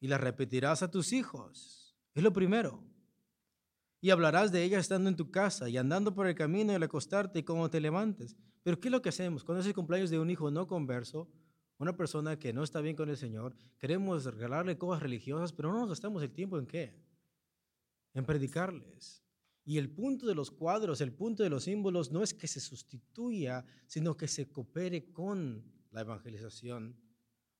[0.00, 1.96] Y la repetirás a tus hijos.
[2.14, 2.84] Es lo primero
[4.00, 6.82] y hablarás de ella estando en tu casa y andando por el camino y al
[6.82, 8.36] acostarte y cuando te levantes.
[8.62, 9.44] Pero ¿qué es lo que hacemos?
[9.44, 11.28] Cuando es el cumpleaños de un hijo no converso,
[11.78, 15.80] una persona que no está bien con el Señor, queremos regalarle cosas religiosas, pero no
[15.80, 16.94] nos gastamos el tiempo en qué?
[18.14, 19.22] En predicarles.
[19.64, 22.60] Y el punto de los cuadros, el punto de los símbolos no es que se
[22.60, 26.96] sustituya, sino que se coopere con la evangelización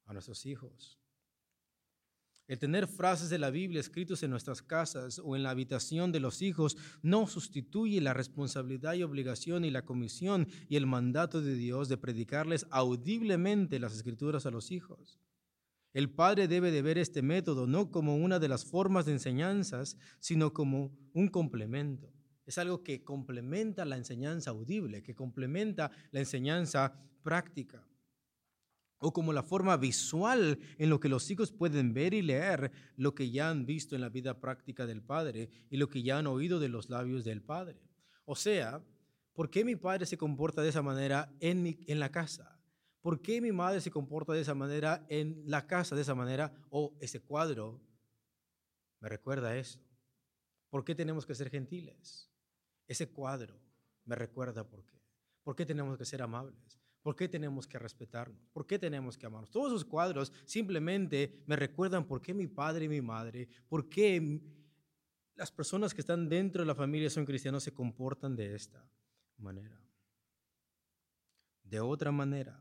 [0.04, 1.00] a nuestros hijos.
[2.48, 6.20] El tener frases de la Biblia escritas en nuestras casas o en la habitación de
[6.20, 11.56] los hijos no sustituye la responsabilidad y obligación y la comisión y el mandato de
[11.56, 15.18] Dios de predicarles audiblemente las escrituras a los hijos.
[15.92, 19.96] El padre debe de ver este método no como una de las formas de enseñanzas,
[20.20, 22.12] sino como un complemento.
[22.44, 27.84] Es algo que complementa la enseñanza audible, que complementa la enseñanza práctica
[29.06, 33.14] o como la forma visual en lo que los hijos pueden ver y leer lo
[33.14, 36.26] que ya han visto en la vida práctica del Padre y lo que ya han
[36.26, 37.80] oído de los labios del Padre.
[38.24, 38.82] O sea,
[39.32, 42.60] ¿por qué mi padre se comporta de esa manera en, en la casa?
[43.00, 46.52] ¿Por qué mi madre se comporta de esa manera en la casa, de esa manera?
[46.70, 47.80] O ese cuadro
[48.98, 49.78] me recuerda eso.
[50.68, 52.28] ¿Por qué tenemos que ser gentiles?
[52.88, 53.54] Ese cuadro
[54.04, 55.00] me recuerda por qué.
[55.44, 56.80] ¿Por qué tenemos que ser amables?
[57.06, 58.48] ¿Por qué tenemos que respetarnos?
[58.52, 59.48] ¿Por qué tenemos que amarnos?
[59.48, 64.40] Todos esos cuadros simplemente me recuerdan por qué mi padre y mi madre, por qué
[65.36, 68.90] las personas que están dentro de la familia son cristianos se comportan de esta
[69.36, 69.80] manera.
[71.62, 72.60] De otra manera,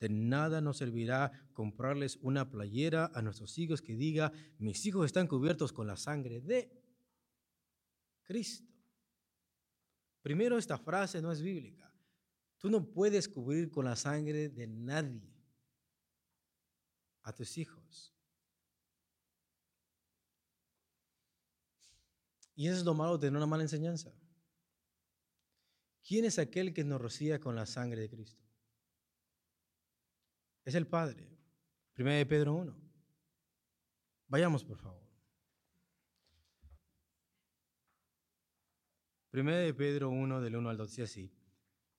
[0.00, 5.26] de nada nos servirá comprarles una playera a nuestros hijos que diga, mis hijos están
[5.26, 6.72] cubiertos con la sangre de
[8.22, 8.72] Cristo.
[10.22, 11.91] Primero, esta frase no es bíblica.
[12.62, 15.34] Tú no puedes cubrir con la sangre de nadie
[17.24, 18.14] a tus hijos.
[22.54, 24.14] Y eso es lo malo de tener una mala enseñanza.
[26.06, 28.40] ¿Quién es aquel que nos rocía con la sangre de Cristo?
[30.64, 31.36] Es el Padre.
[31.94, 32.80] Primera de Pedro 1.
[34.28, 35.02] Vayamos, por favor.
[39.30, 41.41] Primera de Pedro 1, del 1 al 2, dice así.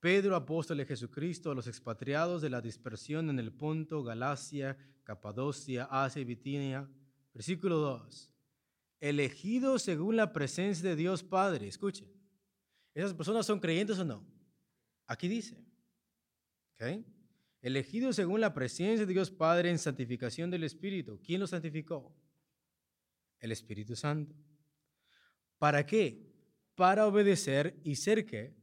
[0.03, 5.85] Pedro, apóstol de Jesucristo, a los expatriados de la dispersión en el Ponto, Galacia, Capadocia,
[5.85, 6.89] Asia y Bitinia,
[7.33, 8.29] Versículo 2.
[8.99, 11.69] Elegidos según la presencia de Dios Padre.
[11.69, 12.11] Escuchen.
[12.93, 14.27] ¿Esas personas son creyentes o no?
[15.07, 15.65] Aquí dice.
[16.73, 17.05] ¿Ok?
[17.61, 21.21] Elegidos según la presencia de Dios Padre en santificación del Espíritu.
[21.23, 22.13] ¿Quién los santificó?
[23.39, 24.35] El Espíritu Santo.
[25.57, 26.29] ¿Para qué?
[26.75, 28.61] Para obedecer y ser que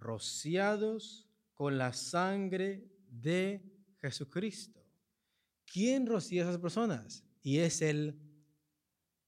[0.00, 3.62] rociados con la sangre de
[4.00, 4.84] Jesucristo.
[5.66, 7.24] ¿Quién rocía a esas personas?
[7.42, 8.18] Y es el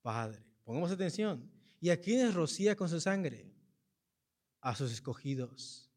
[0.01, 0.45] Padre.
[0.65, 1.51] Pongamos atención.
[1.81, 3.53] ¿Y a quiénes rocía con su sangre?
[4.61, 5.91] A sus escogidos,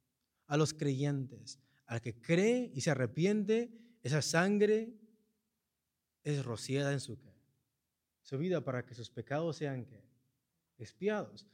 [0.47, 1.59] a los creyentes.
[1.86, 3.71] Al que cree y se arrepiente,
[4.01, 4.93] esa sangre
[6.23, 7.17] es rociada en su,
[8.23, 9.88] su vida para que sus pecados sean
[10.78, 11.47] espiados.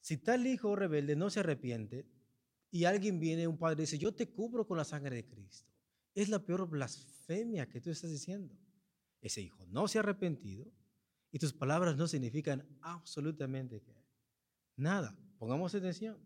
[0.00, 2.06] Si tal hijo rebelde no se arrepiente
[2.70, 5.70] y alguien viene, un padre, y dice, yo te cubro con la sangre de Cristo,
[6.14, 8.54] es la peor blasfemia que tú estás diciendo.
[9.20, 10.66] Ese hijo no se ha arrepentido
[11.30, 13.82] y tus palabras no significan absolutamente
[14.76, 15.16] nada.
[15.38, 16.18] Pongamos atención.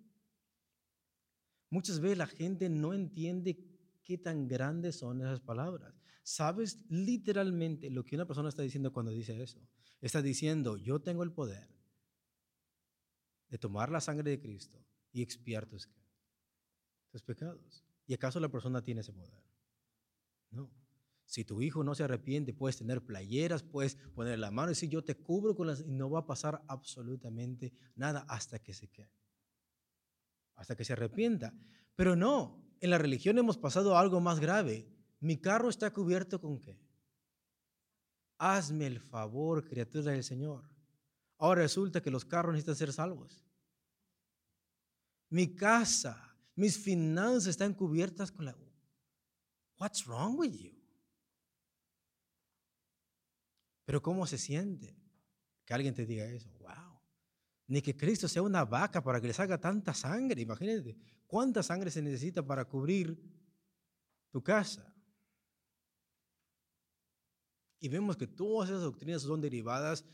[1.70, 3.58] Muchas veces la gente no entiende
[4.04, 5.94] qué tan grandes son esas palabras.
[6.22, 9.60] ¿Sabes literalmente lo que una persona está diciendo cuando dice eso?
[10.00, 11.68] Está diciendo, yo tengo el poder
[13.48, 15.88] de tomar la sangre de Cristo y expiar tus,
[17.22, 17.84] pecados.
[18.06, 19.42] ¿Y acaso la persona tiene ese poder?
[20.50, 20.70] No.
[21.26, 24.90] Si tu hijo no se arrepiente, puedes tener playeras, puedes poner la mano y decir,
[24.90, 25.80] yo te cubro con las...
[25.80, 29.10] Y no va a pasar absolutamente nada hasta que se quede.
[30.54, 31.54] Hasta que se arrepienta.
[31.96, 34.86] Pero no, en la religión hemos pasado algo más grave.
[35.20, 36.78] Mi carro está cubierto con qué?
[38.38, 40.68] Hazme el favor, criatura del Señor.
[41.38, 43.44] Ahora resulta que los carros necesitan ser salvos.
[45.30, 48.56] Mi casa, mis finanzas están cubiertas con la...
[49.78, 50.72] What's wrong with you?
[53.84, 54.96] Pero ¿cómo se siente
[55.64, 56.50] que alguien te diga eso?
[56.60, 57.00] Wow.
[57.66, 60.40] Ni que Cristo sea una vaca para que le salga tanta sangre.
[60.40, 60.96] Imagínate,
[61.26, 63.18] ¿cuánta sangre se necesita para cubrir
[64.30, 64.94] tu casa?
[67.80, 70.04] Y vemos que todas esas doctrinas son derivadas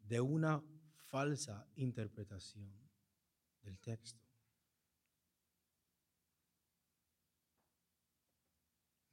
[0.00, 0.62] de una
[1.06, 2.72] falsa interpretación
[3.62, 4.29] del texto.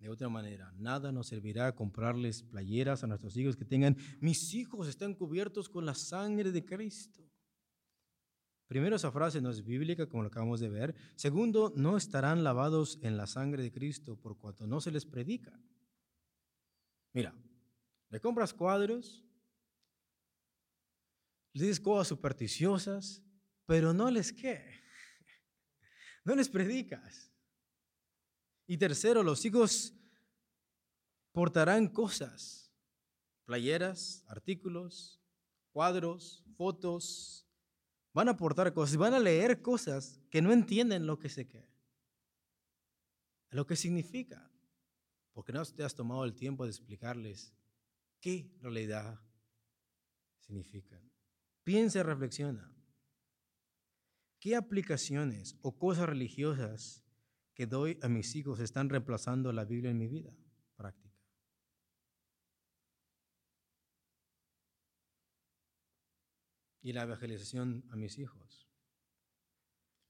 [0.08, 4.88] De otra manera, nada nos servirá comprarles playeras a nuestros hijos que tengan, mis hijos
[4.88, 7.30] están cubiertos con la sangre de Cristo.
[8.68, 10.95] Primero, esa frase no es bíblica, como lo acabamos de ver.
[11.18, 15.60] Segundo, no estarán lavados en la sangre de Cristo por cuanto no se les predica.
[17.12, 17.36] Mira,
[18.10, 19.26] le compras cuadros,
[21.51, 23.22] le dices cosas supersticiosas,
[23.66, 24.64] pero no les qué,
[26.24, 27.30] no les predicas.
[28.68, 29.97] Y tercero, los hijos
[31.38, 32.74] portarán cosas,
[33.46, 35.22] playeras, artículos,
[35.72, 37.48] cuadros, fotos,
[38.12, 41.70] van a portar cosas, van a leer cosas que no entienden lo que se qué,
[43.52, 44.52] lo que significa,
[45.32, 47.54] porque no te has tomado el tiempo de explicarles
[48.20, 49.22] qué realidad
[50.40, 51.00] significa.
[51.64, 52.74] Piensa y reflexiona.
[54.40, 57.04] ¿Qué aplicaciones o cosas religiosas
[57.54, 60.36] que doy a mis hijos están reemplazando la Biblia en mi vida
[60.78, 61.08] práctica.
[66.88, 68.66] Y la evangelización a mis hijos.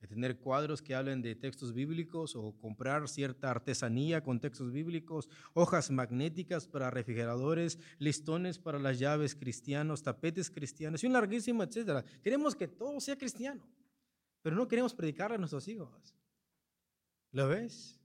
[0.07, 5.89] Tener cuadros que hablen de textos bíblicos o comprar cierta artesanía con textos bíblicos, hojas
[5.89, 12.05] magnéticas para refrigeradores, listones para las llaves cristianos, tapetes cristianos y un larguísimo etcétera.
[12.21, 13.67] Queremos que todo sea cristiano,
[14.43, 16.13] pero no queremos predicarle a nuestros hijos.
[17.32, 17.99] ¿Lo ves?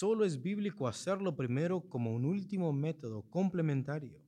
[0.00, 4.18] Solo es bíblico hacerlo primero como un último método complementario.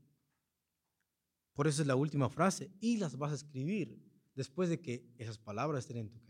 [1.55, 3.99] Por eso es la última frase y las vas a escribir
[4.35, 6.21] después de que esas palabras estén en tu,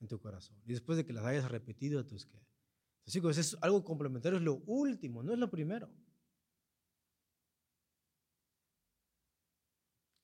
[0.00, 2.38] en tu corazón y después de que las hayas repetido a tus que.
[3.06, 5.90] Entonces, es algo complementario, es lo último, no es lo primero.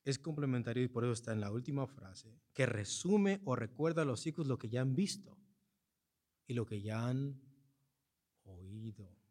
[0.05, 4.05] es complementario y por eso está en la última frase, que resume o recuerda a
[4.05, 5.39] los hijos lo que ya han visto
[6.47, 7.41] y lo que ya han
[8.45, 9.25] oído.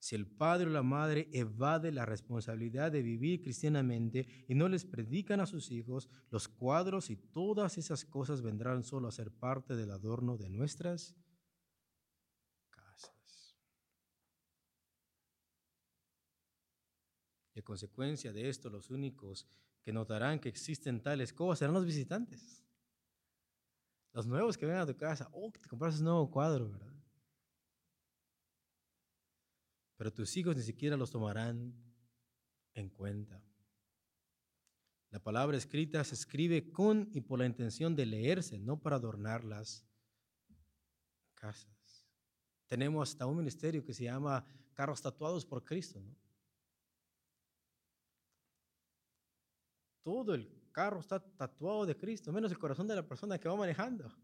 [0.00, 4.84] Si el padre o la madre evade la responsabilidad de vivir cristianamente y no les
[4.84, 9.74] predican a sus hijos, los cuadros y todas esas cosas vendrán solo a ser parte
[9.74, 11.16] del adorno de nuestras
[12.70, 13.56] casas.
[17.54, 19.48] Y a consecuencia de esto, los únicos
[19.82, 22.64] que notarán que existen tales cosas serán los visitantes.
[24.12, 26.97] Los nuevos que vengan a tu casa, oh, te compraste un nuevo cuadro, ¿verdad?
[29.98, 31.74] Pero tus hijos ni siquiera los tomarán
[32.72, 33.42] en cuenta.
[35.10, 39.42] La palabra escrita se escribe con y por la intención de leerse, no para adornar
[39.42, 39.84] las
[41.34, 42.06] casas.
[42.68, 46.00] Tenemos hasta un ministerio que se llama Carros Tatuados por Cristo.
[50.02, 53.56] Todo el carro está tatuado de Cristo, menos el corazón de la persona que va
[53.56, 54.14] manejando.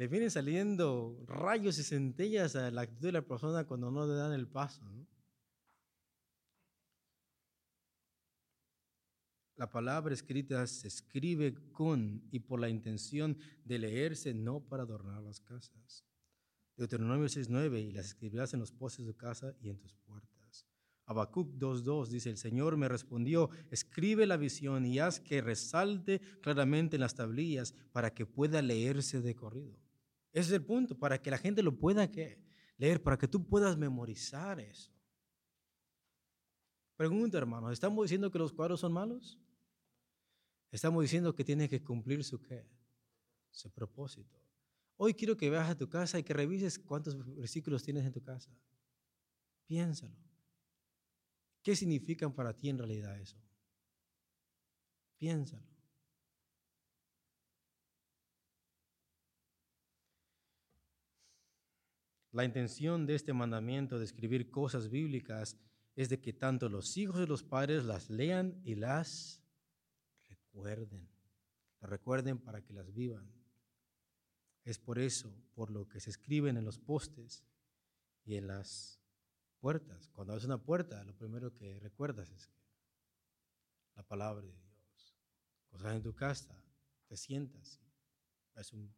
[0.00, 4.14] Le vienen saliendo rayos y centellas a la actitud de la persona cuando no le
[4.14, 4.80] dan el paso.
[9.56, 15.22] La palabra escrita se escribe con y por la intención de leerse, no para adornar
[15.22, 16.06] las casas.
[16.78, 20.66] Deuteronomio 6.9, y las escribirás en los postes de casa y en tus puertas.
[21.04, 26.96] Habacuc 2.2 dice, el Señor me respondió, escribe la visión y haz que resalte claramente
[26.96, 29.89] en las tablillas para que pueda leerse de corrido.
[30.32, 32.08] Ese es el punto, para que la gente lo pueda
[32.76, 34.92] leer, para que tú puedas memorizar eso.
[36.96, 39.38] Pregunta, hermanos, ¿estamos diciendo que los cuadros son malos?
[40.70, 42.68] Estamos diciendo que tiene que cumplir su qué?
[43.50, 44.38] Su propósito.
[44.96, 48.22] Hoy quiero que vayas a tu casa y que revises cuántos versículos tienes en tu
[48.22, 48.54] casa.
[49.66, 50.14] Piénsalo.
[51.62, 53.36] ¿Qué significan para ti en realidad eso?
[55.16, 55.69] Piénsalo.
[62.32, 65.56] La intención de este mandamiento de escribir cosas bíblicas
[65.96, 69.42] es de que tanto los hijos de los padres las lean y las
[70.28, 71.08] recuerden,
[71.80, 73.28] las recuerden para que las vivan.
[74.64, 77.44] Es por eso, por lo que se escriben en los postes
[78.24, 79.00] y en las
[79.58, 80.08] puertas.
[80.08, 82.48] Cuando ves una puerta, lo primero que recuerdas es
[83.96, 85.16] la palabra de Dios.
[85.72, 86.62] Estás en tu casa,
[87.08, 87.80] te sientas,
[88.54, 88.94] ves un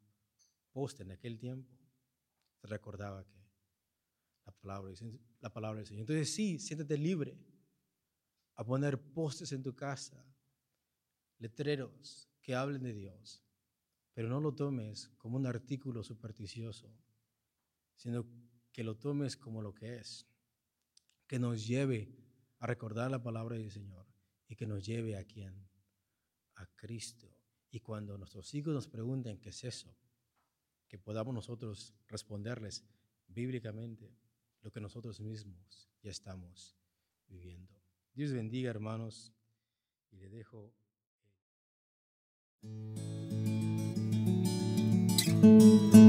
[0.73, 1.82] poste en aquel tiempo,
[2.63, 3.43] recordaba que
[4.45, 4.93] la palabra,
[5.41, 6.01] la palabra del Señor.
[6.03, 7.39] Entonces sí, siéntete libre
[8.55, 10.25] a poner postes en tu casa,
[11.39, 13.43] letreros que hablen de Dios,
[14.13, 16.93] pero no lo tomes como un artículo supersticioso,
[17.97, 18.27] sino
[18.73, 20.27] que lo tomes como lo que es,
[21.27, 22.15] que nos lleve
[22.59, 24.07] a recordar la palabra del Señor
[24.49, 25.69] y que nos lleve a quién,
[26.57, 27.29] a Cristo.
[27.71, 29.97] Y cuando nuestros hijos nos pregunten qué es eso,
[30.93, 32.85] que podamos nosotros responderles
[33.27, 34.15] bíblicamente
[34.61, 36.77] lo que nosotros mismos ya estamos
[37.29, 37.73] viviendo.
[38.13, 39.33] Dios bendiga, hermanos,
[40.11, 40.75] y le dejo
[45.43, 46.02] you.